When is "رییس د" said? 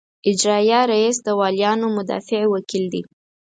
0.91-1.27